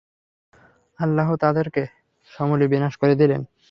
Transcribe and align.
আল্লাহ 0.99 1.29
তাদেরকে 1.35 1.83
সমূলে 2.31 2.65
বিনাশ 2.67 2.93
করে 2.95 3.15
দিলেন। 3.15 3.41